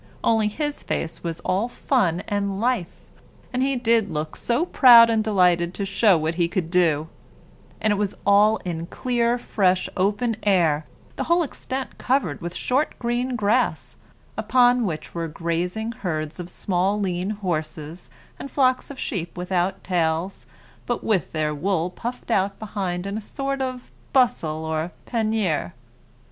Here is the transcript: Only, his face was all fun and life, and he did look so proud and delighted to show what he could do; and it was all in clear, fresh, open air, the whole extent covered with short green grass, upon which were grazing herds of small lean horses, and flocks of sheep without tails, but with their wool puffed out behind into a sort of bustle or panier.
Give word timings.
Only, 0.23 0.47
his 0.47 0.81
face 0.81 1.23
was 1.23 1.41
all 1.41 1.67
fun 1.67 2.23
and 2.27 2.59
life, 2.59 2.89
and 3.53 3.61
he 3.61 3.75
did 3.75 4.09
look 4.09 4.35
so 4.35 4.65
proud 4.65 5.11
and 5.11 5.23
delighted 5.23 5.75
to 5.75 5.85
show 5.85 6.17
what 6.17 6.33
he 6.41 6.47
could 6.47 6.71
do; 6.71 7.07
and 7.79 7.93
it 7.93 7.97
was 7.97 8.15
all 8.25 8.57
in 8.65 8.87
clear, 8.87 9.37
fresh, 9.37 9.87
open 9.95 10.37
air, 10.41 10.87
the 11.17 11.25
whole 11.25 11.43
extent 11.43 11.99
covered 11.99 12.41
with 12.41 12.55
short 12.55 12.97
green 12.97 13.35
grass, 13.35 13.95
upon 14.39 14.87
which 14.87 15.13
were 15.13 15.27
grazing 15.27 15.91
herds 15.91 16.39
of 16.39 16.49
small 16.49 16.99
lean 16.99 17.29
horses, 17.29 18.09
and 18.39 18.49
flocks 18.49 18.89
of 18.89 18.97
sheep 18.99 19.37
without 19.37 19.83
tails, 19.83 20.47
but 20.87 21.03
with 21.03 21.31
their 21.31 21.53
wool 21.53 21.91
puffed 21.91 22.31
out 22.31 22.57
behind 22.57 23.05
into 23.05 23.19
a 23.19 23.23
sort 23.23 23.61
of 23.61 23.91
bustle 24.13 24.65
or 24.65 24.93
panier. 25.05 25.73